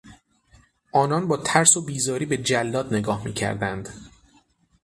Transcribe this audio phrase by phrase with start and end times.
[0.91, 3.89] آنان با ترس و بیزاری به جلاد نگاه میکردند.